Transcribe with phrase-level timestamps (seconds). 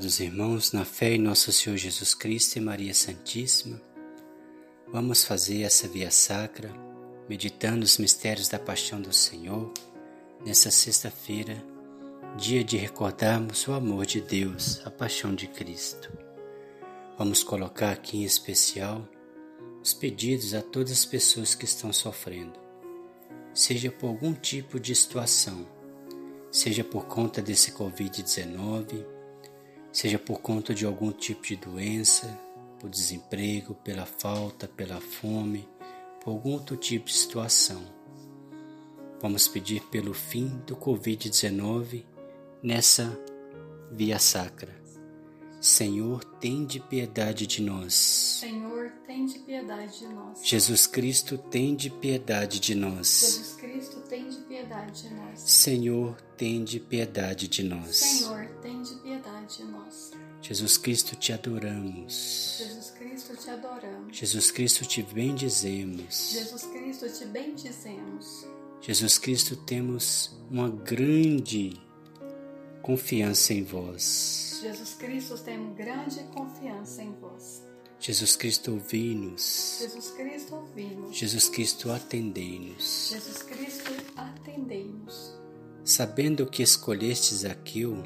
[0.00, 3.78] Amados irmãos, na fé em nosso Senhor Jesus Cristo e Maria Santíssima,
[4.90, 6.72] vamos fazer essa via sacra,
[7.28, 9.70] meditando os mistérios da paixão do Senhor,
[10.42, 11.62] nessa sexta-feira,
[12.38, 16.10] dia de recordarmos o amor de Deus, a paixão de Cristo.
[17.18, 19.06] Vamos colocar aqui em especial
[19.82, 22.58] os pedidos a todas as pessoas que estão sofrendo,
[23.52, 25.68] seja por algum tipo de situação,
[26.50, 29.04] seja por conta desse Covid-19,
[29.92, 32.38] seja por conta de algum tipo de doença,
[32.78, 35.68] por desemprego, pela falta, pela fome,
[36.22, 37.82] por algum outro tipo de situação.
[39.20, 42.04] Vamos pedir pelo fim do Covid-19
[42.62, 43.18] nessa
[43.90, 44.80] via sacra.
[45.60, 47.92] Senhor, tem de piedade de nós.
[47.92, 50.40] Senhor, tem de piedade de nós.
[50.42, 53.06] Jesus Cristo, tem de piedade de nós.
[53.06, 55.38] Jesus Cristo, tem de piedade de nós.
[55.38, 57.96] Senhor, tem de piedade de nós.
[57.96, 60.10] Senhor, tem de piedade de nós.
[60.42, 62.56] Jesus Cristo, te adoramos.
[62.58, 64.16] Jesus Cristo, te adoramos.
[64.16, 66.32] Jesus Cristo, te bendizemos.
[66.32, 68.48] Jesus Cristo, te bendizemos.
[68.80, 71.80] Jesus Cristo, temos uma grande
[72.82, 74.58] confiança em vós.
[74.60, 77.69] Jesus Cristo, temos grande confiança em vós.
[78.00, 79.78] Jesus Cristo, ouvi-nos.
[79.82, 81.14] Jesus Cristo, ouvi-nos.
[81.14, 83.10] Jesus Cristo, atendei-nos.
[83.12, 85.38] Jesus Cristo, atendei-nos.
[85.84, 88.02] Sabendo que escolhestes aquilo,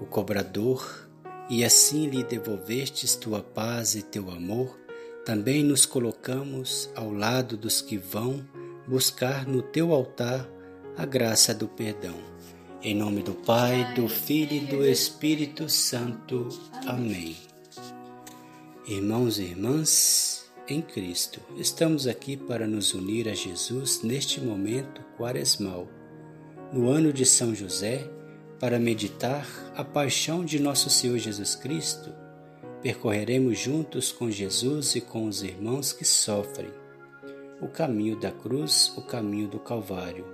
[0.00, 1.10] o cobrador,
[1.50, 4.80] e assim lhe devolvestes tua paz e teu amor,
[5.26, 8.48] também nos colocamos ao lado dos que vão
[8.88, 10.48] buscar no teu altar
[10.96, 12.16] a graça do perdão.
[12.80, 16.48] Em nome do Pai, do Filho e do Espírito Santo.
[16.86, 17.36] Amém.
[18.86, 25.88] Irmãos e irmãs, em Cristo, estamos aqui para nos unir a Jesus neste momento quaresmal,
[26.70, 28.06] no ano de São José,
[28.60, 32.12] para meditar a paixão de nosso Senhor Jesus Cristo.
[32.82, 36.68] Percorreremos juntos com Jesus e com os irmãos que sofrem
[37.62, 40.26] o caminho da cruz, o caminho do Calvário.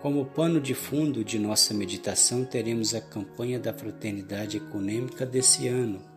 [0.00, 6.11] Como pano de fundo de nossa meditação, teremos a campanha da Fraternidade Econômica desse ano,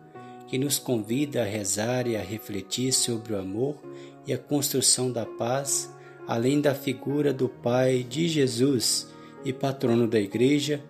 [0.46, 3.80] que nos convida a rezar e a refletir sobre o amor
[4.26, 5.92] e a construção da paz,
[6.26, 9.08] além da figura do Pai de Jesus
[9.44, 10.82] e patrono da Igreja,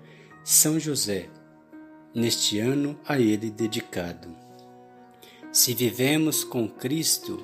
[0.45, 1.29] São José,
[2.15, 4.29] neste ano a ele dedicado.
[5.53, 7.43] Se vivemos com Cristo,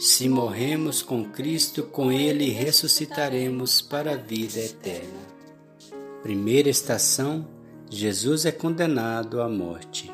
[0.00, 5.20] se morremos com Cristo, com Ele ressuscitaremos para a vida eterna.
[6.22, 7.46] Primeira estação:
[7.90, 10.10] Jesus é condenado à morte.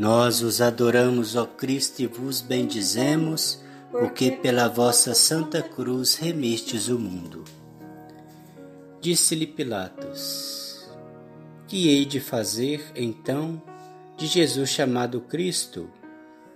[0.00, 6.98] Nós os adoramos, ó Cristo, e vos bendizemos, porque pela vossa santa cruz remistes o
[6.98, 7.44] mundo.
[8.98, 10.90] Disse-lhe Pilatos:
[11.68, 13.62] Que hei de fazer, então,
[14.16, 15.90] de Jesus chamado Cristo?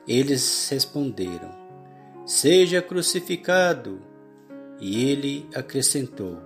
[0.08, 1.50] Eles responderam:
[2.24, 4.00] Seja crucificado.
[4.80, 6.38] E ele acrescentou: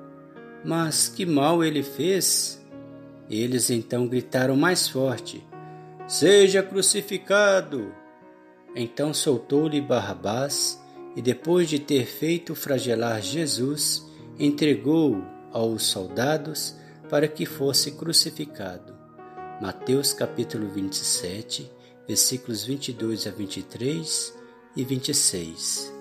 [0.64, 2.60] Mas que mal ele fez?
[3.30, 5.46] Eles então gritaram mais forte:
[6.08, 7.94] Seja crucificado!
[8.74, 10.82] Então soltou-lhe Barrabás
[11.14, 16.74] e, depois de ter feito flagelar Jesus, entregou-o aos soldados
[17.10, 18.96] para que fosse crucificado.
[19.60, 21.70] Mateus capítulo 27,
[22.06, 24.34] versículos 22 a 23
[24.76, 25.92] e 26.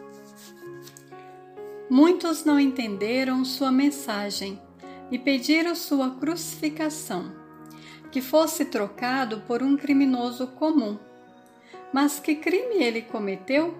[1.90, 4.58] Muitos não entenderam sua mensagem
[5.12, 7.30] e pediram sua crucificação,
[8.12, 10.98] que fosse trocado por um criminoso comum.
[11.94, 13.78] Mas que crime ele cometeu?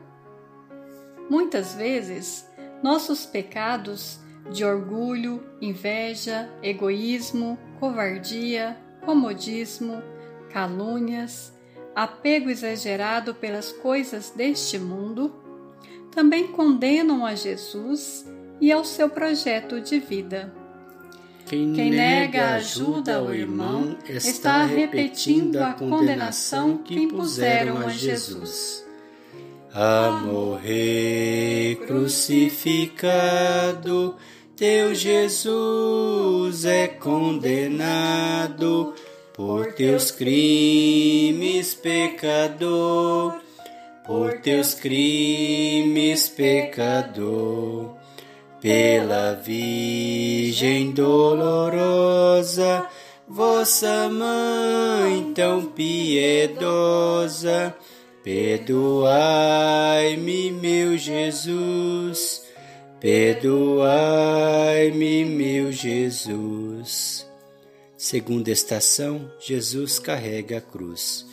[1.30, 2.50] Muitas vezes,
[2.82, 4.20] nossos pecados
[4.52, 10.02] de orgulho, inveja, egoísmo, covardia, comodismo,
[10.50, 11.54] calúnias,
[11.96, 15.34] apego exagerado pelas coisas deste mundo,
[16.12, 18.26] também condenam a Jesus
[18.60, 20.54] e ao seu projeto de vida.
[21.48, 28.86] Quem, Quem nega ajuda ao irmão está repetindo a condenação que impuseram a Jesus.
[29.74, 32.98] A morrer crucificado,
[34.58, 37.34] teu Jesus é condenado
[39.34, 43.40] por teus crimes, pecador,
[44.06, 47.97] por teus crimes, pecador,
[48.68, 52.86] pela Virgem dolorosa,
[53.26, 56.94] vossa mãe tão piedosa,
[58.22, 59.08] perdoai-me,
[60.52, 62.44] meu Jesus,
[63.00, 63.64] perdoai-me,
[65.24, 67.26] meu Jesus.
[67.96, 71.26] Segunda estação: Jesus carrega a cruz.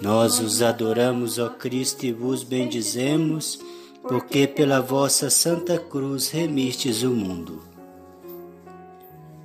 [0.00, 3.60] Nós os adoramos, ó Cristo, e vos bendizemos,
[4.10, 7.62] porque pela vossa Santa Cruz remistes o mundo.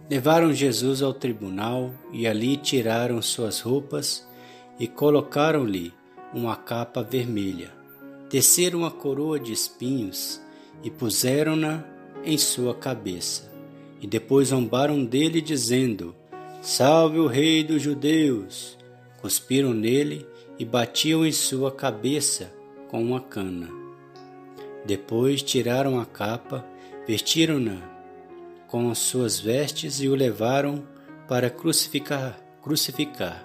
[0.09, 4.27] Levaram Jesus ao tribunal e ali tiraram suas roupas
[4.79, 5.94] e colocaram-lhe
[6.33, 7.71] uma capa vermelha.
[8.27, 10.41] Teceram uma coroa de espinhos
[10.83, 11.85] e puseram-na
[12.23, 13.53] em sua cabeça.
[14.01, 16.15] E depois zombaram dele, dizendo:
[16.59, 18.79] Salve o Rei dos Judeus!
[19.21, 20.25] Cuspiram nele
[20.57, 22.51] e batiam em sua cabeça
[22.89, 23.85] com uma cana.
[24.86, 26.64] Depois tiraram a capa,
[27.08, 27.96] vestiram-na
[28.68, 30.88] com as suas vestes e o levaram
[31.28, 32.38] para crucificar.
[32.62, 33.44] crucificar.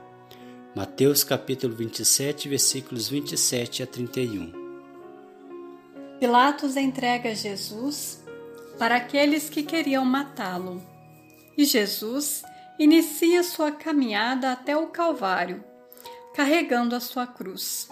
[0.75, 4.53] Mateus capítulo 27, versículos 27 a 31.
[6.19, 8.23] Pilatos entrega Jesus
[8.79, 10.83] para aqueles que queriam matá-lo.
[11.57, 12.43] E Jesus
[12.79, 15.65] inicia sua caminhada até o Calvário,
[16.35, 17.89] carregando a sua cruz.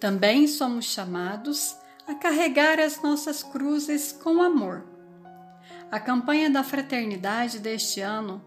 [0.00, 4.84] Também somos chamados a carregar as nossas cruzes com amor.
[5.90, 8.42] A campanha da fraternidade deste ano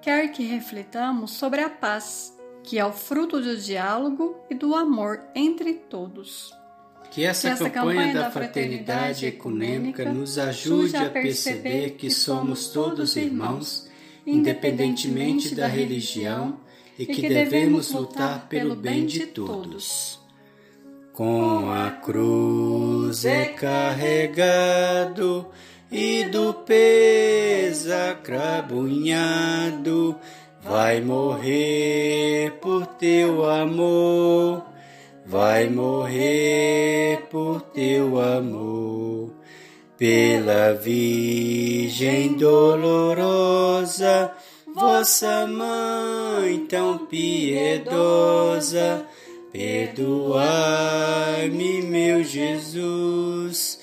[0.00, 5.20] quer que reflitamos sobre a paz, que é o fruto do diálogo e do amor
[5.34, 6.54] entre todos.
[7.10, 12.68] Que essa, que essa campanha, campanha da fraternidade ecumênica nos ajude a perceber que somos
[12.68, 13.90] todos irmãos,
[14.26, 16.58] independentemente da religião
[16.98, 20.21] e que devemos lutar pelo bem de todos.
[21.12, 25.46] Com a cruz é carregado
[25.90, 30.16] e do peso acrabunhado,
[30.62, 34.64] vai morrer por teu amor,
[35.26, 39.34] vai morrer por teu amor.
[39.98, 44.32] Pela Virgem dolorosa,
[44.74, 49.06] vossa mãe tão piedosa,
[49.52, 50.32] perdoai-me,
[51.82, 53.78] meu Jesus,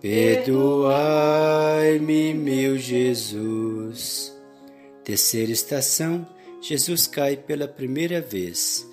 [0.00, 0.82] perdoai-me,
[2.34, 4.36] meu Jesus.
[5.04, 6.26] Terceira estação:
[6.60, 8.86] Jesus cai pela primeira vez.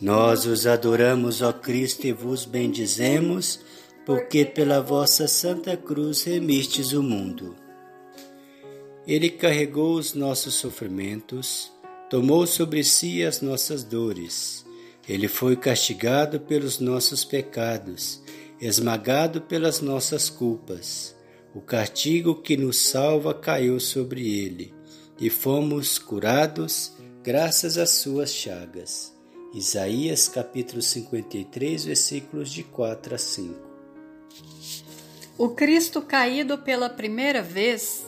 [0.00, 3.60] Nós os adoramos, ó Cristo, e vos bendizemos,
[4.06, 7.54] porque pela vossa Santa Cruz remistes o mundo.
[9.06, 11.70] Ele carregou os nossos sofrimentos,
[12.08, 14.64] tomou sobre si as nossas dores.
[15.10, 18.22] Ele foi castigado pelos nossos pecados,
[18.60, 21.16] esmagado pelas nossas culpas.
[21.52, 24.72] O castigo que nos salva caiu sobre ele,
[25.18, 26.92] e fomos curados
[27.24, 29.12] graças às suas chagas.
[29.52, 33.54] Isaías capítulo 53, versículos de 4 a 5.
[35.36, 38.06] O Cristo caído pela primeira vez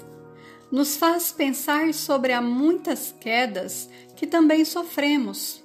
[0.70, 5.61] nos faz pensar sobre as muitas quedas que também sofremos.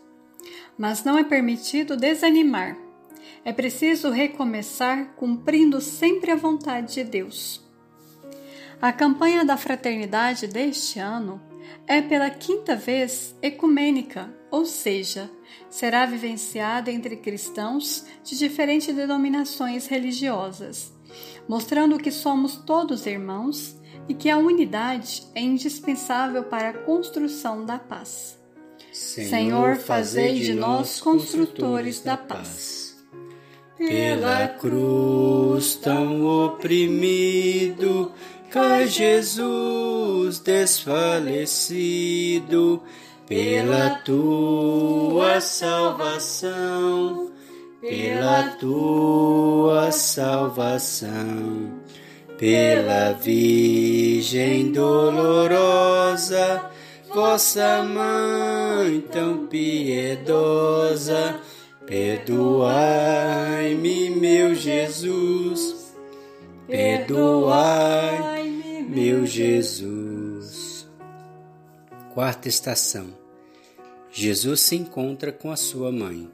[0.77, 2.77] Mas não é permitido desanimar.
[3.43, 7.65] É preciso recomeçar cumprindo sempre a vontade de Deus.
[8.81, 11.41] A campanha da fraternidade deste ano
[11.87, 15.31] é pela quinta vez ecumênica, ou seja,
[15.69, 20.93] será vivenciada entre cristãos de diferentes denominações religiosas,
[21.47, 23.75] mostrando que somos todos irmãos
[24.07, 28.36] e que a unidade é indispensável para a construção da paz.
[28.97, 32.95] Senhor, fazei de nós construtores da paz.
[33.77, 38.11] Pela cruz tão oprimido,
[38.49, 41.61] cai Jesus desfalecido,
[43.27, 47.31] pela tua salvação,
[47.81, 51.85] pela tua salvação
[52.37, 56.69] pela Virgem dolorosa,
[57.17, 61.41] vossa mãe tão piedosa,
[61.87, 65.95] perdoai-me, meu Jesus,
[66.67, 70.87] perdoai-me, meu Jesus.
[72.13, 73.07] Quarta estação.
[74.11, 76.29] Jesus se encontra com a sua mãe.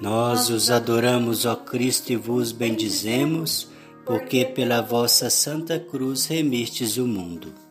[0.00, 3.66] Nós os adoramos, ó Cristo, e vos bendizemos
[4.06, 7.63] porque pela vossa Santa Cruz remistes o mundo.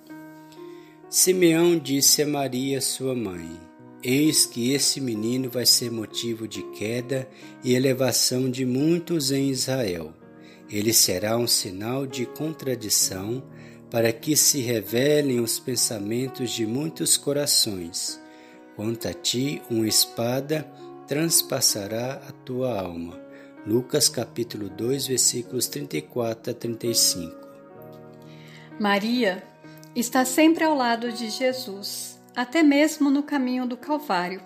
[1.16, 3.48] Simeão disse a Maria, sua mãe:
[4.02, 7.30] Eis que esse menino vai ser motivo de queda
[7.64, 10.12] e elevação de muitos em Israel.
[10.68, 13.44] Ele será um sinal de contradição
[13.92, 18.20] para que se revelem os pensamentos de muitos corações.
[18.76, 20.64] Quanto a ti, uma espada
[21.08, 23.22] transpassará a tua alma
[23.68, 27.48] Lucas capítulo 2, versículos 34 a 35.
[28.80, 29.53] Maria
[29.96, 34.42] está sempre ao lado de Jesus, até mesmo no caminho do Calvário.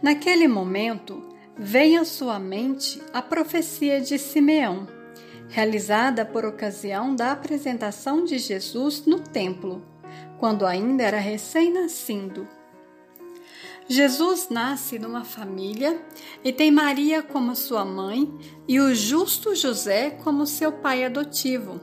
[0.00, 1.22] Naquele momento,
[1.56, 4.86] vem à sua mente a profecia de Simeão,
[5.48, 9.84] realizada por ocasião da apresentação de Jesus no templo,
[10.38, 12.46] quando ainda era recém-nascido.
[13.86, 16.00] Jesus nasce numa família
[16.42, 18.32] e tem Maria como sua mãe
[18.66, 21.80] e o justo José como seu pai adotivo.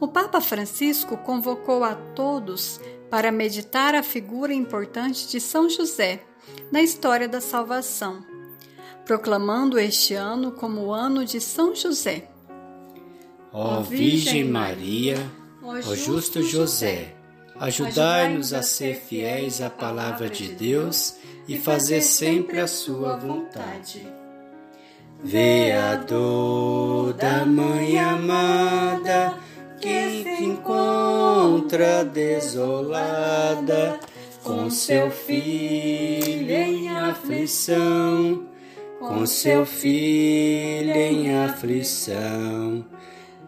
[0.00, 6.22] O Papa Francisco convocou a todos para meditar a figura importante de São José
[6.70, 8.24] na história da salvação,
[9.04, 12.28] proclamando este ano como o ano de São José.
[13.52, 15.16] Ó Virgem Maria,
[15.62, 17.14] ó Justo José,
[17.60, 21.16] Ajudai-nos a ser fiéis à palavra de Deus
[21.48, 24.06] e fazer sempre a sua vontade.
[25.24, 29.36] Vê a dor da mãe amada
[29.80, 33.98] que se encontra desolada
[34.42, 38.44] com seu filho em aflição,
[38.98, 42.84] com seu filho em aflição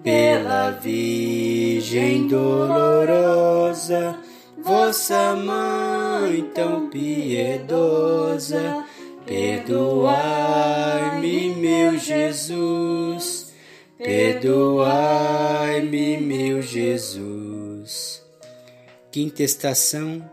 [0.02, 4.16] pela Virgem dolorosa,
[4.62, 8.84] vossa mãe tão piedosa,
[9.26, 10.10] perdoai-me,
[11.56, 13.09] meu Jesus,
[14.02, 18.24] perdoai-me, meu Jesus.
[19.12, 20.24] Quinta estação,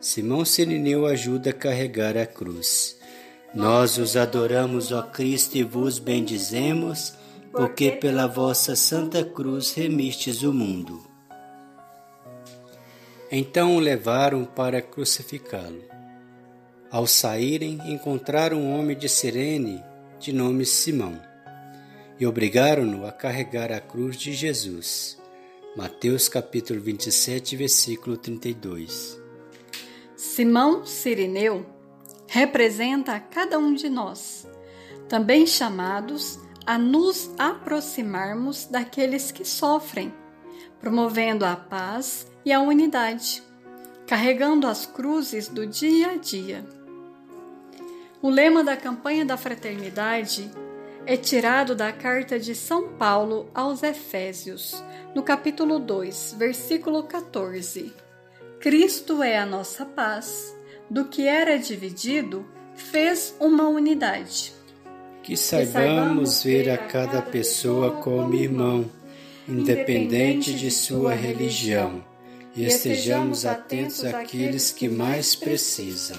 [0.00, 2.96] Simão Sirineu ajuda a carregar a cruz.
[3.54, 7.14] Nós os adoramos, ó Cristo, e vos bendizemos
[7.52, 11.04] porque pela vossa Santa Cruz remistes o mundo.
[13.30, 15.82] Então o levaram para crucificá-lo.
[16.90, 19.82] Ao saírem, encontraram um homem de Sirene,
[20.18, 21.20] de nome Simão,
[22.20, 25.18] e obrigaram-no a carregar a cruz de Jesus.
[25.74, 29.18] Mateus capítulo 27, versículo 32.
[30.14, 31.64] Simão Sirineu
[32.26, 34.46] representa a cada um de nós,
[35.08, 40.12] também chamados a nos aproximarmos daqueles que sofrem,
[40.78, 43.42] promovendo a paz e a unidade,
[44.06, 46.66] carregando as cruzes do dia a dia.
[48.20, 50.50] O lema da campanha da fraternidade
[51.06, 54.82] é tirado da carta de São Paulo aos Efésios,
[55.14, 57.92] no capítulo 2, versículo 14.
[58.60, 60.54] Cristo é a nossa paz,
[60.88, 64.60] do que era dividido, fez uma unidade
[65.22, 68.84] que saibamos ver a cada pessoa como irmão,
[69.48, 72.04] independente de sua religião,
[72.56, 76.18] e estejamos atentos àqueles que mais precisam.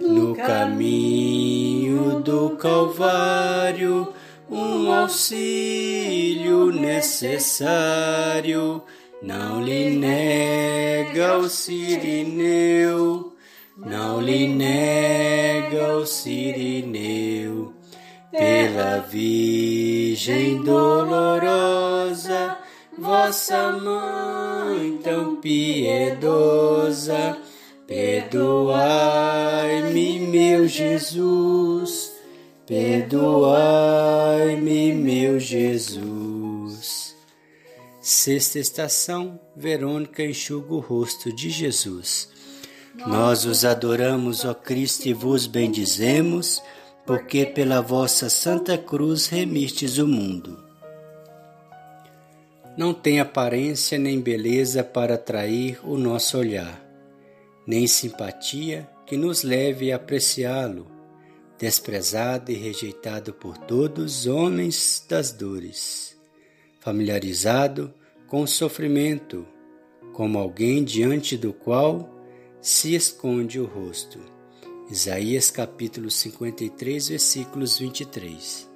[0.00, 4.12] No caminho do Calvário,
[4.50, 8.82] um auxílio necessário,
[9.22, 13.28] não lhe nega o sirineu
[13.78, 17.72] não lhe nega o sirineu,
[18.32, 22.58] pela Virgem dolorosa,
[22.98, 27.38] vossa mãe tão piedosa,
[27.88, 32.12] perdoai-me, meu Jesus,
[32.66, 37.16] perdoai-me, meu Jesus.
[37.98, 42.28] Sexta estação, Verônica enxuga o rosto de Jesus.
[42.94, 46.62] Nós os adoramos, ó Cristo, e vos bendizemos,
[47.06, 50.58] porque pela vossa Santa Cruz remistes o mundo.
[52.76, 56.87] Não tem aparência nem beleza para atrair o nosso olhar,
[57.68, 60.86] nem simpatia que nos leve a apreciá-lo,
[61.58, 66.18] desprezado e rejeitado por todos os homens das dores,
[66.80, 67.92] familiarizado
[68.26, 69.46] com o sofrimento,
[70.14, 72.08] como alguém diante do qual
[72.58, 74.18] se esconde o rosto.
[74.90, 78.66] Isaías capítulo 53, versículos 23.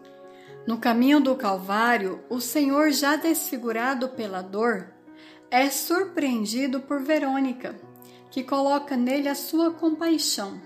[0.67, 4.93] No caminho do Calvário, o Senhor, já desfigurado pela dor,
[5.51, 7.75] é surpreendido por Verônica,
[8.33, 10.61] que coloca nele a sua compaixão.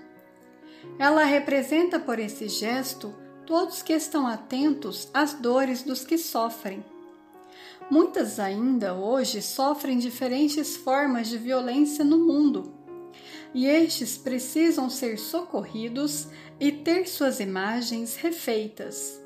[0.99, 3.13] Ela representa por esse gesto
[3.45, 6.83] todos que estão atentos às dores dos que sofrem.
[7.91, 12.73] Muitas ainda hoje sofrem diferentes formas de violência no mundo
[13.53, 16.29] e estes precisam ser socorridos
[16.61, 19.21] e ter suas imagens refeitas,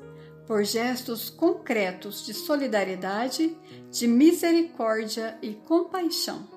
[0.47, 3.55] por gestos concretos de solidariedade,
[3.91, 6.50] de misericórdia e compaixão.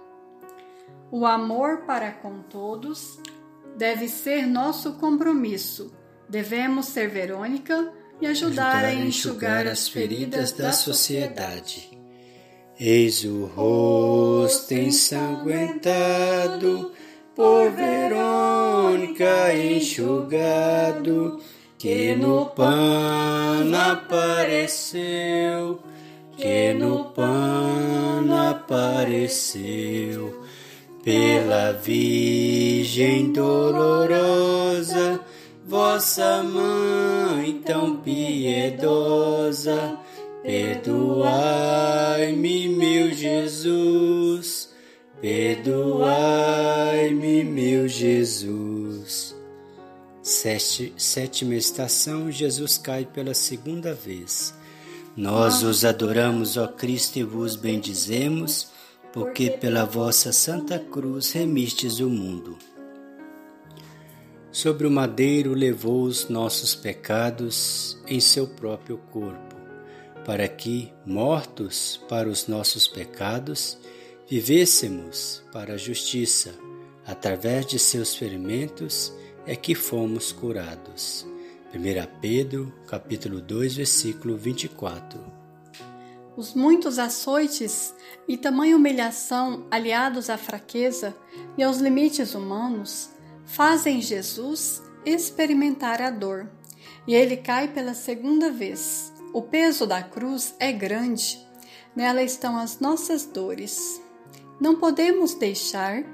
[1.11, 3.19] O amor para com todos
[3.77, 5.93] deve ser nosso compromisso.
[6.29, 11.91] Devemos ser Verônica e ajudar, ajudar a enxugar as feridas da sociedade.
[12.79, 16.93] Eis o rosto ensanguentado
[17.35, 21.41] por Verônica enxugado,
[21.79, 25.81] que no pano apareceu,
[26.37, 30.44] que no pano apareceu,
[31.05, 35.21] pela Virgem dolorosa,
[35.67, 39.99] vossa mãe tão piedosa,
[40.43, 44.75] perdoai-me, meu Jesus
[45.25, 49.35] Perdoai-me, meu Jesus.
[50.23, 54.53] Sete, sétima estação: Jesus cai pela segunda vez.
[55.17, 58.69] Nós os adoramos, ó Cristo, e vos bendizemos,
[59.15, 62.59] porque pela vossa santa cruz remistes o mundo.
[64.51, 69.55] Sobre o madeiro levou os nossos pecados em seu próprio corpo,
[70.27, 73.79] para que, mortos para os nossos pecados,
[74.29, 76.53] vivêssemos para a justiça,
[77.07, 79.13] através de seus ferimentos
[79.47, 81.25] é que fomos curados.
[81.73, 85.21] 1 Pedro, capítulo 2, versículo 24.
[86.37, 87.94] Os muitos açoites
[88.27, 91.15] e tamanha humilhação aliados à fraqueza
[91.57, 93.11] e aos limites humanos
[93.45, 96.51] fazem Jesus experimentar a dor,
[97.07, 99.13] e ele cai pela segunda vez.
[99.33, 101.45] O peso da cruz é grande,
[101.95, 104.01] nela estão as nossas dores.
[104.61, 106.05] Não podemos deixar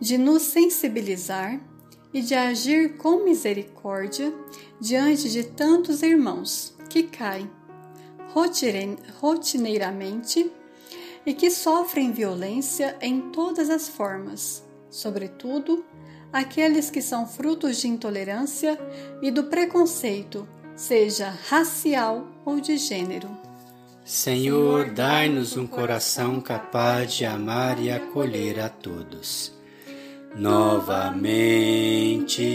[0.00, 1.60] de nos sensibilizar
[2.12, 4.32] e de agir com misericórdia
[4.80, 7.50] diante de tantos irmãos que caem
[9.20, 10.50] rotineiramente
[11.26, 15.84] e que sofrem violência em todas as formas, sobretudo
[16.32, 18.78] aqueles que são frutos de intolerância
[19.22, 23.30] e do preconceito, seja racial ou de gênero.
[24.04, 29.54] Senhor, dai-nos um coração capaz de amar e acolher a todos.
[30.36, 31.24] Novamente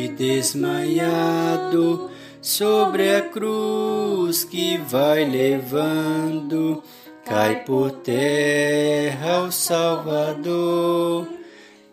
[0.09, 6.83] desmaiado sobre a cruz que vai levando,
[7.29, 11.27] cai por terra o Salvador,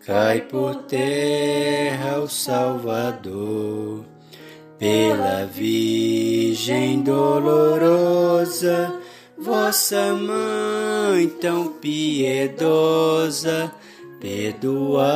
[0.03, 4.03] cai por terra o Salvador.
[4.79, 8.93] Pela Virgem dolorosa,
[9.39, 13.71] Vossa mãe tão piedosa,
[14.19, 15.13] perdoai-me,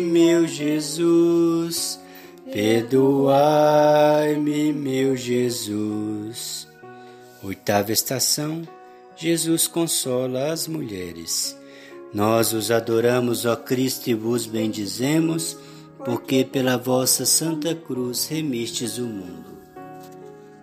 [0.00, 1.98] meu Jesus,
[2.52, 3.32] perdoai-me,
[4.72, 6.68] meu Jesus.
[7.42, 8.62] Oitava estação:
[9.24, 11.58] Jesus consola as mulheres.
[12.12, 15.56] Nós os adoramos, ó Cristo, e vos bendizemos,
[16.04, 19.56] porque pela vossa santa cruz remistes o mundo.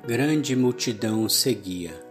[0.06, 2.06] Grande multidão seguia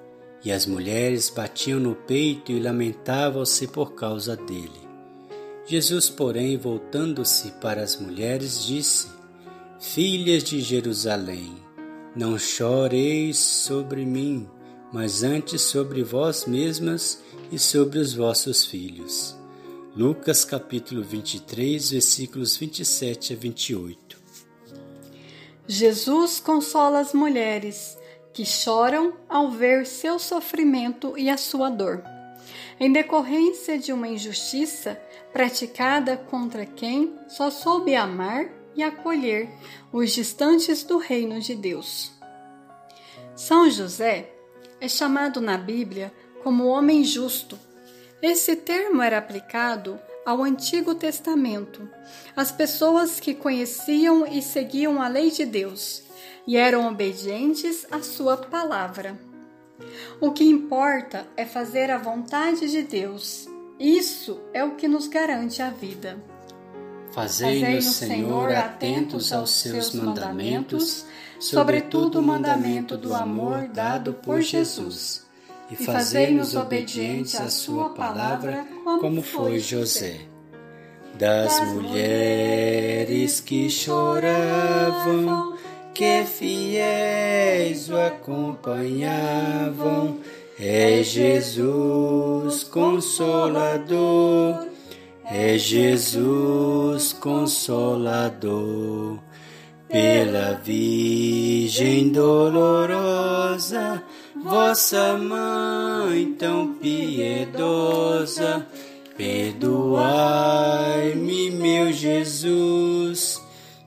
[0.44, 4.88] e as mulheres batiam no peito e lamentavam-se por causa dele.
[5.64, 9.06] Jesus, porém, voltando-se para as mulheres, disse:
[9.78, 11.54] Filhas de Jerusalém,
[12.16, 14.48] não choreis sobre mim,
[14.92, 19.37] mas antes sobre vós mesmas e sobre os vossos filhos.
[19.96, 24.20] Lucas capítulo 23, versículos 27 a 28.
[25.66, 27.98] Jesus consola as mulheres
[28.33, 32.03] que choram ao ver seu sofrimento e a sua dor,
[32.79, 35.00] em decorrência de uma injustiça
[35.33, 39.48] praticada contra quem só soube amar e acolher
[39.92, 42.12] os distantes do reino de Deus.
[43.35, 44.39] São José
[44.80, 46.12] é chamado na Bíblia
[46.42, 47.58] como homem justo.
[48.22, 51.88] Esse termo era aplicado ao Antigo Testamento,
[52.36, 56.04] às pessoas que conheciam e seguiam a lei de Deus
[56.46, 59.18] e eram obedientes à sua palavra.
[60.20, 63.48] O que importa é fazer a vontade de Deus.
[63.78, 66.22] Isso é o que nos garante a vida.
[67.12, 71.06] Fazei-nos, Senhor, atentos aos seus mandamentos,
[71.40, 75.26] sobretudo o mandamento do amor dado por Jesus,
[75.70, 78.66] e fazei-nos obedientes à sua palavra,
[79.00, 80.20] como foi José.
[81.14, 85.57] Das mulheres que choravam,
[85.94, 90.18] que fiéis o acompanhavam.
[90.59, 94.66] É Jesus Consolador,
[95.24, 99.18] é Jesus Consolador.
[99.90, 104.03] Pela Virgem dolorosa,
[104.42, 108.66] vossa mãe tão piedosa,
[109.16, 109.90] perdoai-me,
[111.50, 113.40] meu Jesus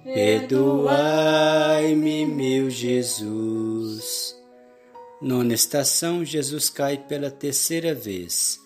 [0.03, 1.05] Perdoai-me,
[2.25, 4.35] meu Jesus.
[5.21, 8.59] Nona estação: Jesus cai pela terceira vez.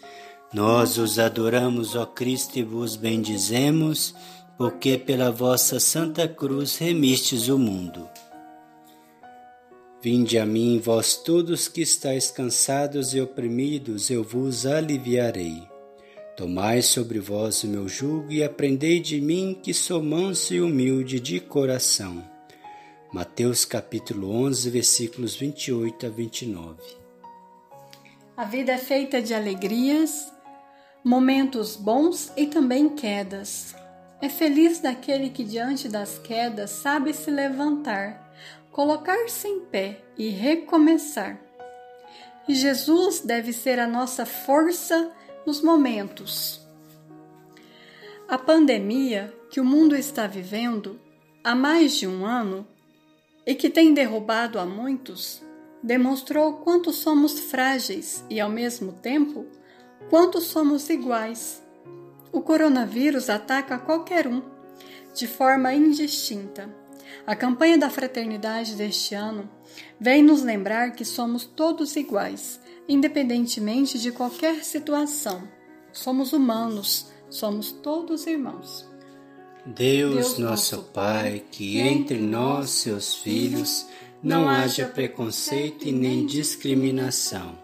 [0.51, 4.15] Nós os adoramos, ó Cristo, e vos bendizemos,
[4.57, 8.09] porque pela vossa Santa Cruz remistes o mundo.
[10.01, 15.67] Vinde a mim, vós todos que estáis cansados e oprimidos, eu vos aliviarei.
[16.35, 21.19] Tomai sobre vós o meu jugo e aprendei de mim, que sou manso e humilde
[21.19, 22.23] de coração.
[23.11, 26.77] Mateus capítulo 11, versículos 28 a 29.
[28.35, 30.31] A vida é feita de alegrias,
[31.03, 33.76] momentos bons e também quedas.
[34.19, 38.33] É feliz daquele que diante das quedas sabe se levantar,
[38.71, 41.39] colocar-se em pé e recomeçar.
[42.47, 45.11] E Jesus deve ser a nossa força
[45.45, 46.65] nos momentos.
[48.27, 50.99] A pandemia que o mundo está vivendo
[51.43, 52.67] há mais de um ano
[53.45, 55.41] e que tem derrubado a muitos,
[55.81, 59.45] demonstrou quanto somos frágeis e, ao mesmo tempo,
[60.09, 61.63] quanto somos iguais.
[62.37, 64.43] O coronavírus ataca qualquer um,
[65.11, 66.69] de forma indistinta.
[67.25, 69.49] A campanha da fraternidade deste ano
[69.99, 75.47] vem nos lembrar que somos todos iguais, independentemente de qualquer situação.
[75.91, 78.87] Somos humanos, somos todos irmãos.
[79.65, 83.87] Deus, Deus nosso Pai, que entre nós, seus filhos,
[84.21, 87.57] não haja preconceito e nem discriminação.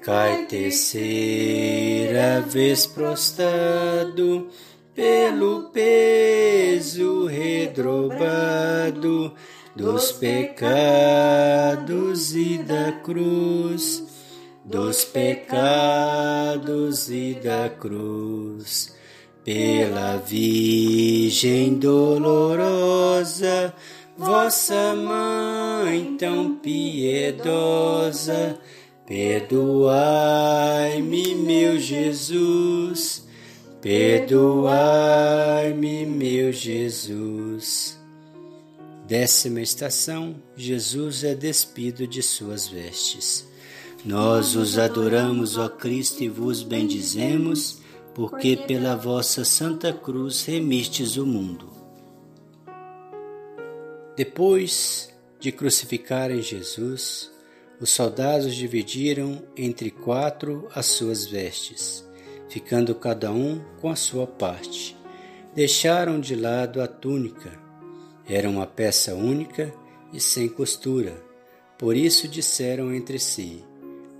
[0.00, 4.48] Cai terceira vez prostrado
[4.94, 9.34] pelo peso redrobado
[9.74, 10.72] dos pecados
[12.34, 14.04] e da cruz,
[14.64, 18.96] dos pecados e da cruz.
[19.44, 23.74] Pela Virgem dolorosa,
[24.16, 28.58] vossa mãe tão piedosa,
[29.08, 33.26] perdoai-me, meu Jesus,
[33.80, 37.98] perdoai-me, meu Jesus.
[39.06, 43.48] Décima estação: Jesus é despido de suas vestes.
[44.04, 47.78] Nós os adoramos, ó Cristo, e vos bendizemos
[48.14, 51.70] porque pela vossa Santa Cruz remistes o mundo.
[54.14, 55.08] Depois
[55.40, 57.37] de crucificarem Jesus,
[57.80, 62.04] os soldados dividiram entre quatro as suas vestes,
[62.48, 64.96] ficando cada um com a sua parte.
[65.54, 67.52] Deixaram de lado a túnica.
[68.28, 69.72] Era uma peça única
[70.12, 71.22] e sem costura.
[71.78, 73.64] Por isso disseram entre si: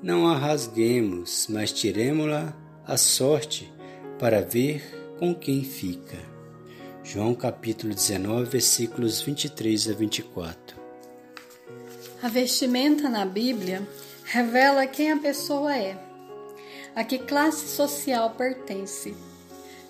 [0.02, 3.72] Não a rasguemos, mas tiremo-la à sorte
[4.18, 4.82] para ver
[5.18, 6.18] com quem fica.
[7.02, 10.77] João capítulo 19, versículos 23 a 24.
[12.20, 13.86] A vestimenta na Bíblia
[14.24, 15.96] revela quem a pessoa é,
[16.92, 19.14] a que classe social pertence.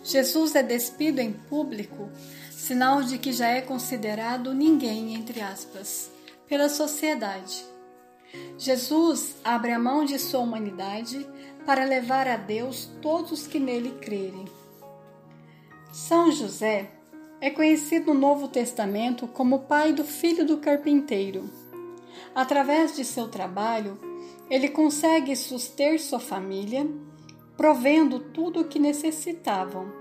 [0.04, 2.10] Jesus é despido em público,
[2.50, 6.10] sinal de que já é considerado ninguém, entre aspas,
[6.46, 7.64] pela sociedade.
[8.58, 11.26] Jesus abre a mão de sua humanidade
[11.64, 14.44] para levar a Deus todos que nele crerem.
[15.90, 16.90] São José
[17.40, 21.67] é conhecido no Novo Testamento como pai do filho do carpinteiro.
[22.34, 23.98] Através de seu trabalho,
[24.50, 26.86] ele consegue suster sua família,
[27.56, 29.92] provendo tudo o que necessitavam.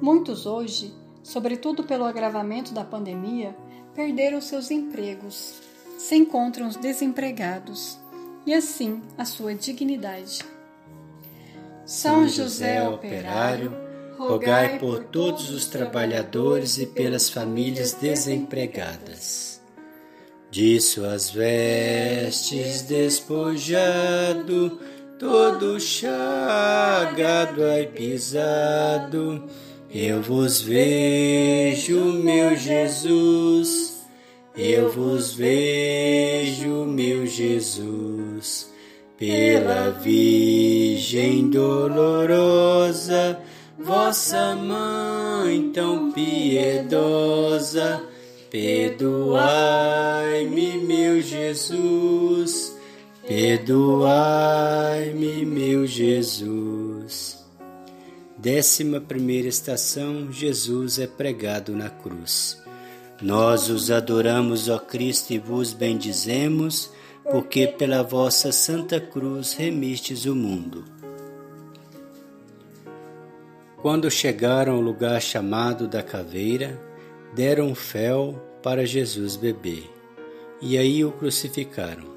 [0.00, 3.56] Muitos hoje, sobretudo pelo agravamento da pandemia,
[3.94, 5.60] perderam seus empregos
[5.98, 7.98] se encontram desempregados
[8.44, 10.40] e assim a sua dignidade.
[11.84, 13.72] São José operário,
[14.18, 19.55] rogai por todos os trabalhadores e pelas famílias desempregadas.
[20.50, 24.78] De suas vestes despojado,
[25.18, 29.44] todo chagado e pisado,
[29.90, 33.96] eu vos vejo, meu Jesus
[34.56, 38.72] eu vos vejo, meu Jesus,
[39.18, 43.38] pela Virgem dolorosa,
[43.78, 48.02] vossa mãe tão piedosa.
[48.48, 49.85] Perdoai-me, meu
[51.56, 52.76] Jesus,
[53.26, 57.42] perdoai-me, meu Jesus.
[58.36, 62.62] Décima primeira estação: Jesus é pregado na cruz.
[63.22, 66.92] Nós os adoramos, ó Cristo, e vos bendizemos,
[67.30, 70.84] porque pela vossa Santa Cruz remistes o mundo.
[73.80, 76.78] Quando chegaram ao lugar chamado da caveira,
[77.34, 79.95] deram fel para Jesus beber,
[80.60, 82.16] e aí o crucificaram.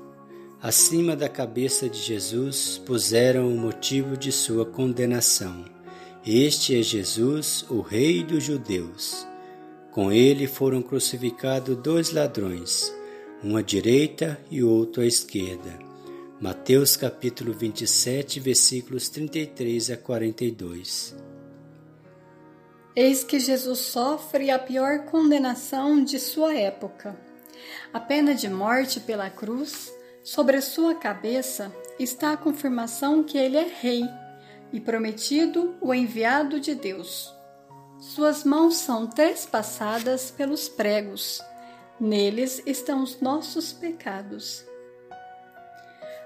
[0.62, 5.64] Acima da cabeça de Jesus puseram o motivo de sua condenação,
[6.26, 9.26] Este é Jesus, o Rei dos Judeus.
[9.92, 12.94] Com ele foram crucificados dois ladrões,
[13.42, 15.80] um à direita e outro à esquerda.
[16.42, 21.16] Mateus capítulo 27, versículos 33 a 42.
[22.96, 27.29] Eis que Jesus sofre a pior condenação de sua época.
[27.94, 29.92] A pena de morte pela cruz,
[30.24, 34.04] sobre a sua cabeça, está a confirmação que ele é rei
[34.72, 37.34] e prometido o enviado de Deus.
[38.00, 41.42] Suas mãos são trespassadas pelos pregos.
[42.00, 44.64] Neles estão os nossos pecados.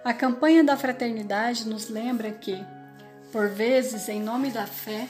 [0.04, 2.64] A campanha da fraternidade nos lembra que,
[3.32, 5.08] por vezes, em nome da fé,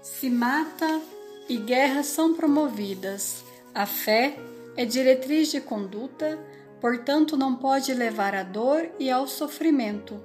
[0.00, 1.02] se mata
[1.48, 3.44] e guerras são promovidas.
[3.74, 4.38] A fé
[4.76, 6.38] é diretriz de conduta,
[6.80, 10.22] portanto, não pode levar à dor e ao sofrimento.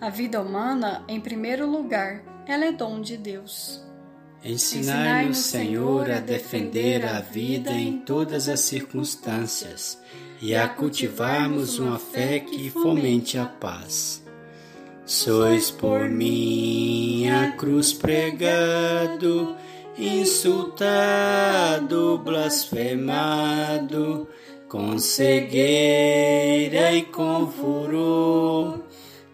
[0.00, 3.82] A vida humana, em primeiro lugar, ela é dom de Deus.
[4.44, 10.00] Ensinai-nos, Senhor, a defender a vida em todas as circunstâncias
[10.40, 14.20] e a cultivarmos uma fé que fomente a paz.
[15.06, 19.56] Sois por mim a cruz pregado,
[19.98, 24.26] insultado, blasfemado,
[24.68, 28.80] com cegueira e com furor,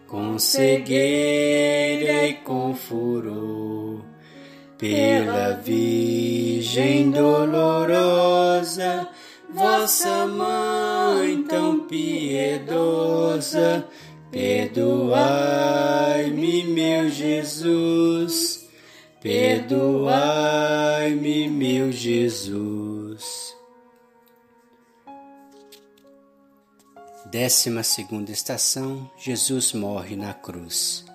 [0.07, 3.79] com cegueira e com furor
[4.79, 9.07] pela Virgem dolorosa,
[9.53, 13.85] vossa mãe tão piedosa,
[14.31, 17.78] perdoai-me, meu Jesus,
[19.21, 20.09] perdoai-me,
[21.49, 23.55] meu Jesus.
[27.25, 31.05] Décima segunda estação, Jesus morre na cruz.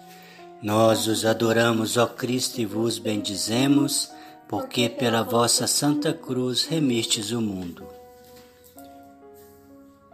[0.63, 4.13] Nós os adoramos, ó Cristo, e vos bendizemos,
[4.49, 7.85] porque pela vossa Santa Cruz remistes o mundo.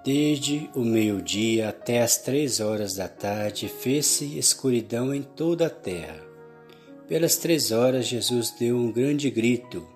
[0.02, 6.29] Desde o meio-dia até as três horas da tarde fez-se escuridão em toda a terra.
[7.10, 9.86] Pelas três horas Jesus deu um grande grito: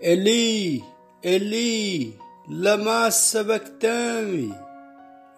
[0.00, 0.84] Eli,
[1.22, 4.52] Eli, lama sabachthani,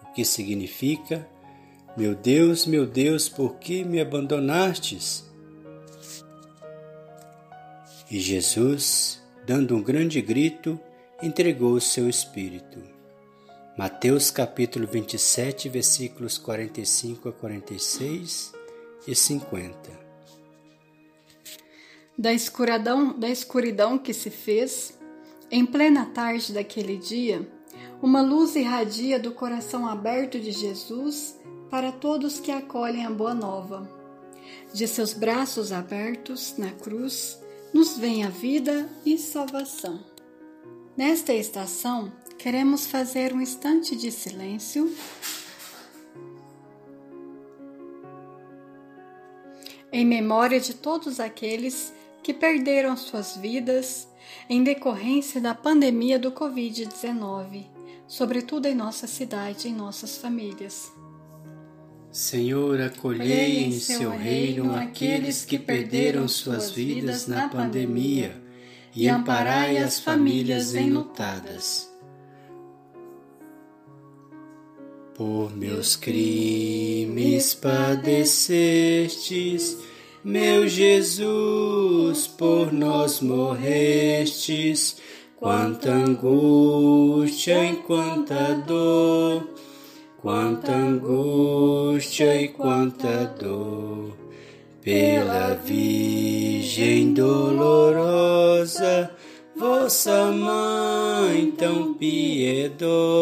[0.01, 1.25] o que significa
[1.97, 5.23] meu Deus, meu Deus, por que me abandonastes?
[8.11, 10.77] E Jesus, dando um grande grito,
[11.23, 12.83] entregou o seu espírito.
[13.77, 18.53] Mateus capítulo 27, versículos 45 a 46
[19.07, 20.04] e 50.
[22.17, 24.97] Da escuridão, da escuridão que se fez,
[25.51, 27.47] em plena tarde daquele dia,
[28.01, 31.37] uma luz irradia do coração aberto de Jesus
[31.69, 33.89] para todos que acolhem a Boa Nova.
[34.73, 37.41] De seus braços abertos na cruz,
[37.73, 39.99] nos vem a vida e salvação.
[40.95, 44.95] Nesta estação, queremos fazer um instante de silêncio.
[49.91, 51.93] Em memória de todos aqueles
[52.25, 54.09] que perderam suas vidas
[54.49, 57.67] em decorrência da pandemia do Covid-19,
[58.07, 60.91] sobretudo em nossa cidade e em nossas famílias.
[62.09, 68.41] Senhor, acolhei em seu reino aqueles que perderam suas vidas na pandemia
[68.95, 71.93] e amparai as famílias enlutadas.
[75.13, 79.77] Por meus crimes padecestes,
[80.25, 84.97] meu Jesus, por nós morrestes,
[85.37, 89.55] quanta angústia e quanta dor
[90.25, 94.17] quanta angústia e quanta dor.
[94.81, 99.11] Pela Virgem dolorosa,
[99.55, 103.19] vossa mãe tão piedosa,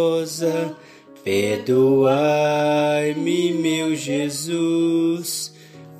[1.25, 2.31] perdoai-me,
[3.51, 5.52] meu Jesus,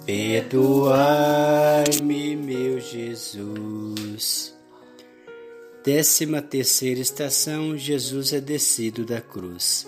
[0.06, 1.16] perdoai-me,
[2.36, 4.54] meu Jesus.
[5.84, 9.88] Décima terceira estação, Jesus é descido da cruz.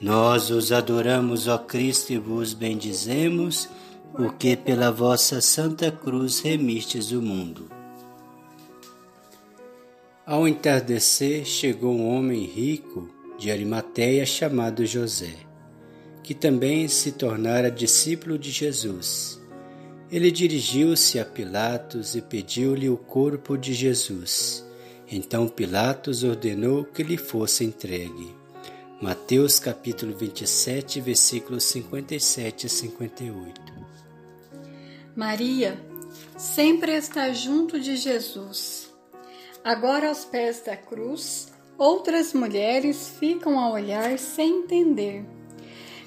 [0.00, 3.68] Nós os adoramos, ó Cristo, e vos bendizemos,
[4.16, 7.70] porque pela vossa Santa Cruz remistes o mundo.
[10.24, 15.34] Ao entardecer, chegou um homem rico de Arimateia chamado José,
[16.22, 19.40] que também se tornara discípulo de Jesus.
[20.10, 24.64] Ele dirigiu-se a Pilatos e pediu-lhe o corpo de Jesus.
[25.06, 28.34] Então Pilatos ordenou que lhe fosse entregue.
[29.02, 33.60] Mateus capítulo 27, versículos 57 e 58.
[35.14, 35.78] Maria,
[36.38, 38.90] sempre está junto de Jesus.
[39.62, 45.22] Agora, aos pés da cruz, outras mulheres ficam a olhar sem entender.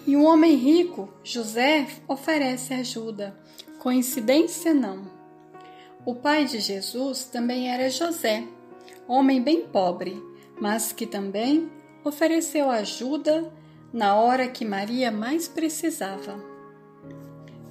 [0.08, 3.40] E um homem rico, José, oferece ajuda.
[3.82, 5.10] Coincidência não.
[6.06, 8.44] O pai de Jesus também era José,
[9.08, 10.22] homem bem pobre,
[10.60, 11.68] mas que também
[12.06, 13.52] ofereceu ajuda
[13.92, 16.40] na hora que Maria mais precisava.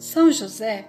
[0.01, 0.89] São José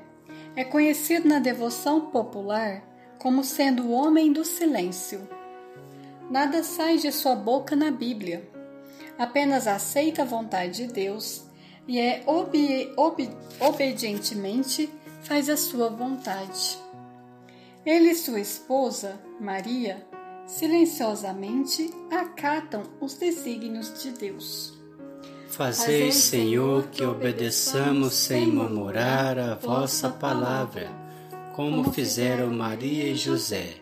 [0.55, 2.83] é conhecido na devoção popular
[3.19, 5.29] como sendo o homem do silêncio.
[6.31, 8.49] Nada sai de sua boca na Bíblia,
[9.19, 11.45] apenas aceita a vontade de Deus
[11.87, 13.29] e é obe obe
[13.59, 14.89] obedientemente
[15.21, 16.77] faz a sua vontade.
[17.85, 20.05] Ele e sua esposa, Maria,
[20.45, 24.79] silenciosamente acatam os desígnios de Deus.
[25.49, 30.89] Fazei, Senhor, que obedeçamos sem murmurar a vossa palavra,
[31.55, 33.75] como fizeram Maria e José.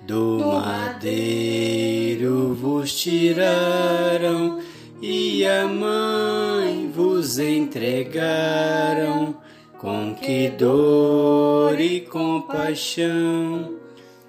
[0.00, 4.60] Do madeiro vos tiraram
[5.00, 9.36] e a mãe vos entregaram,
[9.84, 13.74] com que dor e compaixão,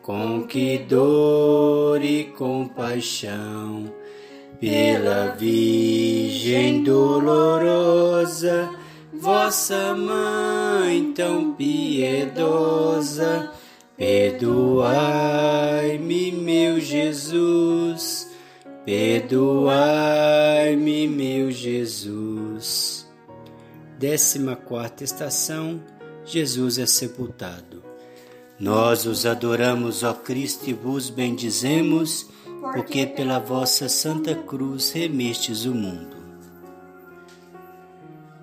[0.01, 3.85] com que dor e compaixão
[4.59, 8.69] pela Virgem dolorosa,
[9.13, 13.49] vossa mãe tão piedosa,
[13.95, 14.83] perdoai-me,
[16.33, 18.29] meu Jesus,
[18.83, 19.87] perdoai-me,
[21.07, 22.34] meu Jesus.
[24.07, 25.81] Décima quarta estação,
[26.23, 27.83] Jesus é sepultado.
[28.59, 32.29] Nós os adoramos, ó Cristo, e vos bendizemos
[32.71, 36.17] porque pela vossa santa cruz remistes o mundo.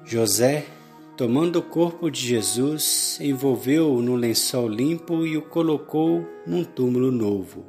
[0.05, 0.67] José,
[1.17, 7.65] tomando o corpo de Jesus, envolveu-o no lençol limpo e o colocou num túmulo novo,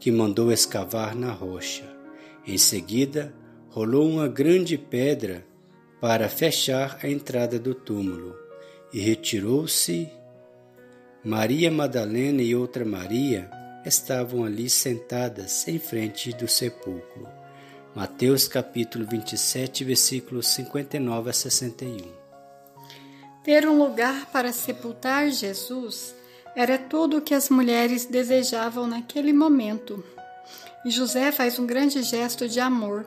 [0.00, 1.84] que mandou escavar na rocha.
[2.46, 3.34] Em seguida,
[3.68, 5.44] rolou uma grande pedra
[6.04, 8.36] para fechar a entrada do túmulo,
[8.92, 10.06] e retirou-se
[11.24, 13.50] Maria Madalena e outra Maria
[13.86, 17.26] estavam ali sentadas em frente do sepulcro.
[17.96, 21.96] Mateus capítulo 27, versículos 59 a 61.
[23.42, 26.14] Ter um lugar para sepultar Jesus
[26.54, 30.04] era tudo o que as mulheres desejavam naquele momento.
[30.84, 33.06] E José faz um grande gesto de amor,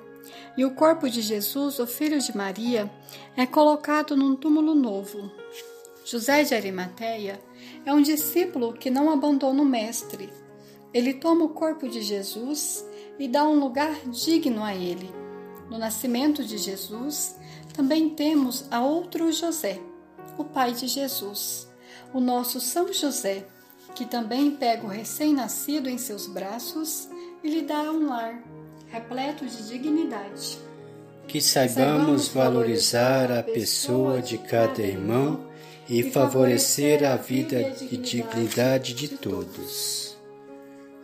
[0.57, 2.91] e o corpo de Jesus, o filho de Maria,
[3.35, 5.31] é colocado num túmulo novo.
[6.05, 7.39] José de Arimateia
[7.85, 10.29] é um discípulo que não abandona o Mestre,
[10.93, 12.85] ele toma o corpo de Jesus
[13.19, 15.13] e dá um lugar digno a ele.
[15.69, 17.35] No nascimento de Jesus,
[17.73, 19.79] também temos a outro José,
[20.37, 21.67] o pai de Jesus,
[22.13, 23.45] o nosso São José,
[23.93, 27.09] que também pega o recém-nascido em seus braços
[27.43, 28.41] e lhe dá um lar
[28.89, 30.59] repleto de dignidade.
[31.27, 35.45] Que saibamos valorizar a pessoa de cada irmão
[35.89, 40.15] e favorecer a vida e dignidade de todos.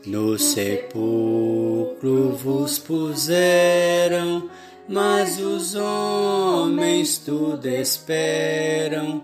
[0.06, 4.50] No sepulcro vos puseram,
[4.88, 9.24] mas os homens tudo esperam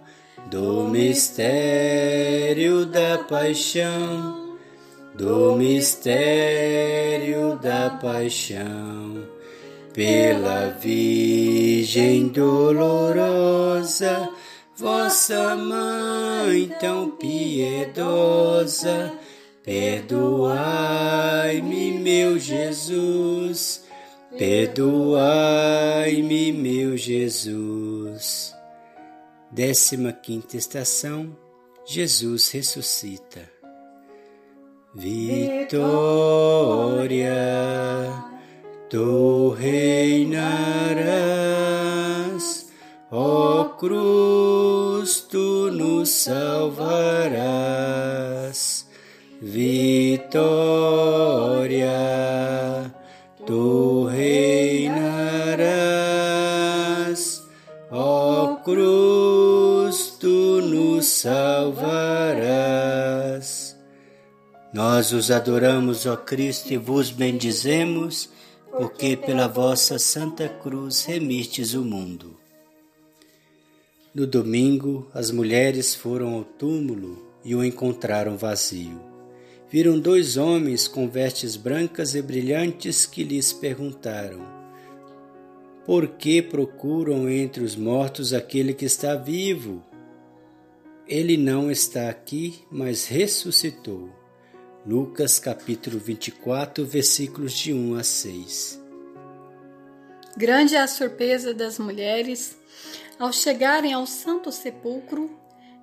[0.49, 4.38] do mistério da paixão,
[5.19, 9.27] do mistério da paixão.
[9.93, 14.29] Pela Virgem dolorosa,
[14.77, 19.11] vossa mãe tão piedosa,
[19.61, 20.07] Perdoai-me,
[21.99, 23.83] meu Jesus,
[24.35, 28.55] perdoai-me, meu Jesus.
[29.51, 31.37] Décima quinta estação,
[31.85, 33.58] Jesus ressuscita.
[34.99, 35.79] Vitória,
[38.89, 40.49] tu reinarás,
[43.09, 47.39] ó cruz, tu nos salvarás.
[49.41, 51.38] Vitória,
[64.99, 68.29] Nós os adoramos, ó Cristo, e vos bendizemos,
[68.69, 72.37] porque pela vossa santa cruz remistes o mundo.
[74.13, 78.99] No domingo, as mulheres foram ao túmulo e o encontraram vazio
[79.71, 84.41] viram dois homens com vestes brancas e brilhantes que lhes perguntaram:
[85.85, 89.81] Por que procuram entre os mortos aquele que está vivo?
[91.07, 94.18] ele não está aqui, mas ressuscitou.
[94.89, 98.81] Lucas capítulo 24, versículos de 1 a 6.
[100.35, 102.57] Grande é a surpresa das mulheres
[103.19, 105.29] ao chegarem ao Santo Sepulcro.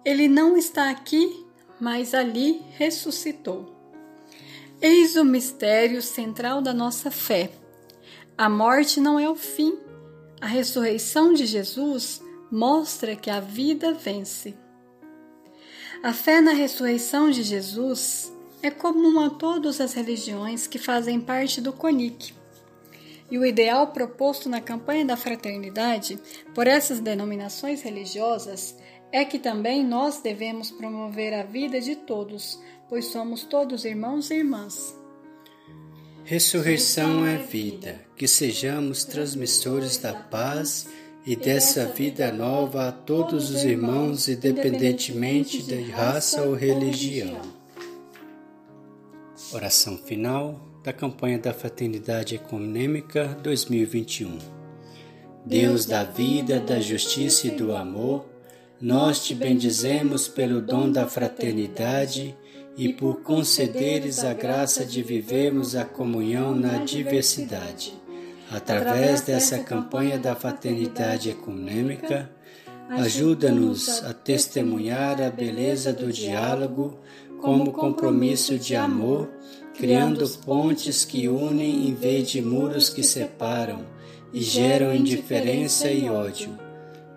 [0.05, 1.47] Ele não está aqui,
[1.79, 3.77] mas ali ressuscitou.
[4.83, 7.53] Eis o mistério central da nossa fé.
[8.37, 9.79] A morte não é o fim.
[10.41, 14.57] A ressurreição de Jesus mostra que a vida vence.
[16.03, 18.35] A fé na ressurreição de Jesus
[18.67, 22.35] é comum a todas as religiões que fazem parte do CONIC.
[23.31, 26.19] E o ideal proposto na campanha da fraternidade
[26.55, 28.77] por essas denominações religiosas
[29.13, 34.35] é que também nós devemos promover a vida de todos, pois somos todos irmãos e
[34.35, 34.97] irmãs.
[36.25, 40.89] Ressurreição é vida, que sejamos transmissores da paz
[41.25, 47.56] e dessa vida nova a todos os irmãos, independentemente de raça ou religião.
[49.53, 54.39] Oração final da campanha da Fraternidade Econômica 2021.
[55.45, 58.27] Deus da vida, da justiça e do amor,
[58.81, 62.37] nós te bendizemos pelo dom da fraternidade
[62.77, 67.95] e por concederes a graça de vivermos a comunhão na diversidade.
[68.51, 72.29] Através dessa campanha da fraternidade econômica,
[72.89, 76.99] ajuda-nos a testemunhar a beleza do diálogo
[77.41, 79.29] como compromisso de amor,
[79.77, 83.85] criando pontes que unem em vez de muros que separam
[84.33, 86.59] e geram indiferença e ódio.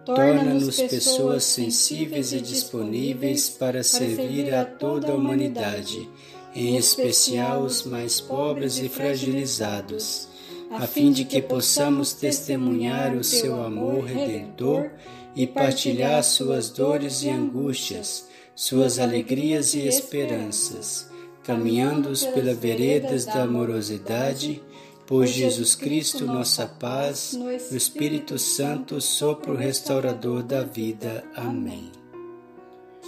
[0.06, 6.10] Torna-nos pessoas sensíveis e disponíveis para servir a toda a humanidade,
[6.56, 10.28] em especial os mais pobres e fragilizados,
[10.72, 14.92] a fim de que possamos testemunhar o seu amor redentor
[15.36, 18.29] e partilhar suas dores e angústias,
[18.60, 21.10] suas alegrias e esperanças,
[21.46, 24.62] caminhando-os pelas veredas da amorosidade
[25.08, 31.24] por Jesus Cristo, nossa paz, no Espírito Santo, sopro restaurador da vida.
[31.38, 31.90] Amém.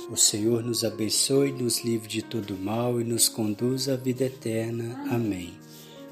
[0.10, 5.04] O Senhor nos abençoe, nos livre de todo mal e nos conduz à vida eterna.
[5.12, 5.52] Amém.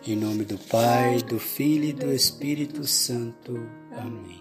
[0.06, 3.58] Em nome do Pai, do Filho e do Espírito Santo.
[3.94, 4.39] Amém.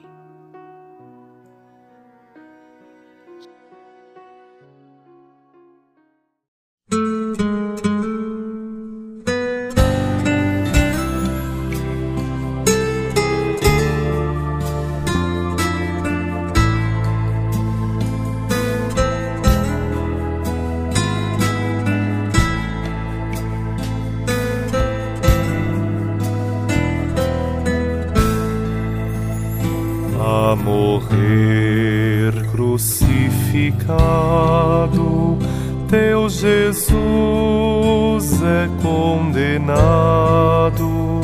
[39.38, 41.20] Condenado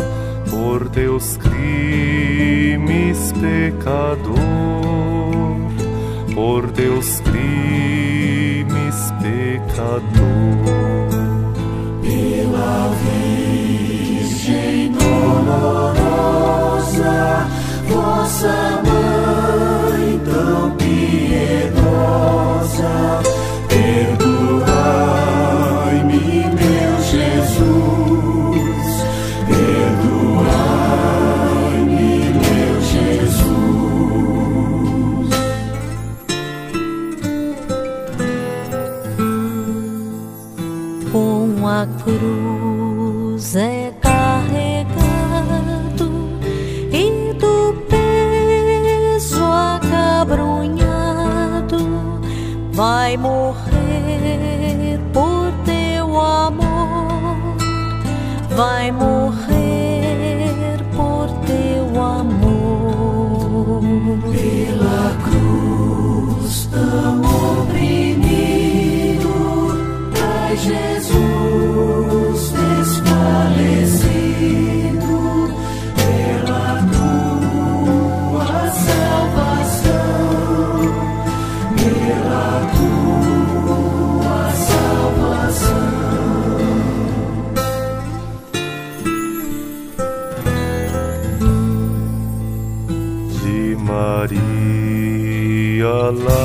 [0.48, 4.36] por teus crimes, pecador,
[6.32, 10.04] por teus crimes, pecador.
[12.02, 12.88] Pela
[14.14, 16.28] Virgem dolorosa,
[17.88, 19.03] vossa cruz
[53.24, 57.56] morrer por teu amor,
[58.50, 59.33] vai morrer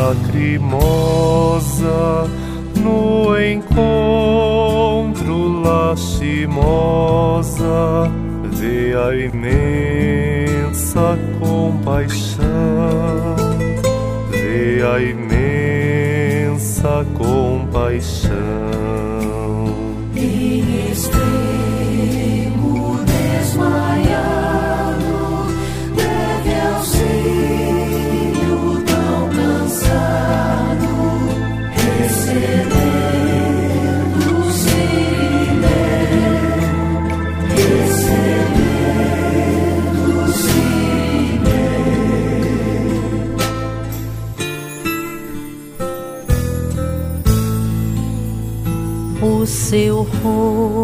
[0.10, 2.00] lacrimosa
[50.22, 50.79] 呼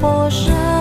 [0.00, 0.77] 陌生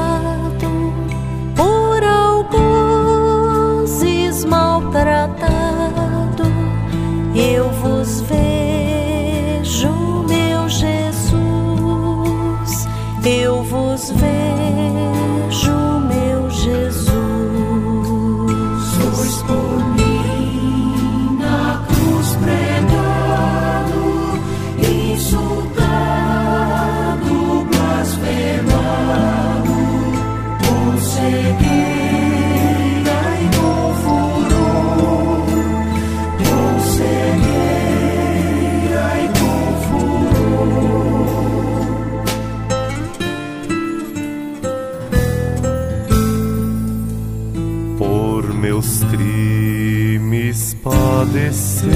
[51.37, 51.93] descestes,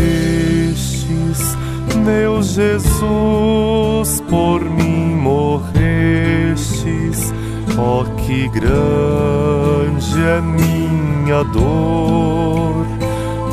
[2.06, 5.72] meu Jesus, por mim morrestes.
[7.78, 12.86] Oh, que grande é minha dor,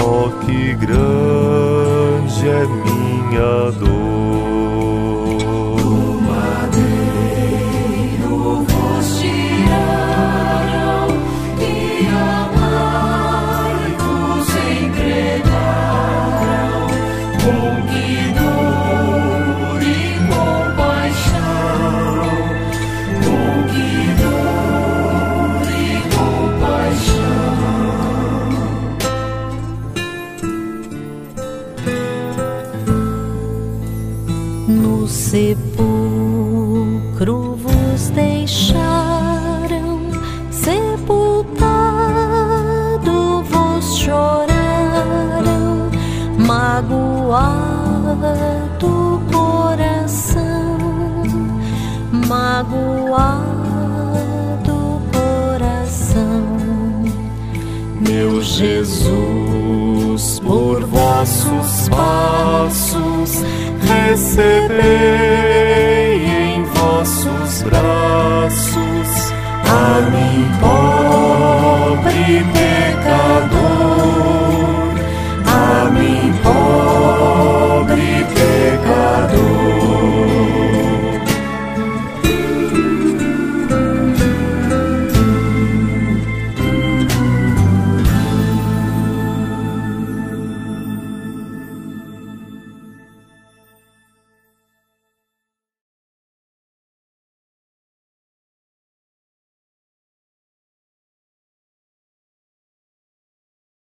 [0.05, 4.48] oh, que grande é minha dor.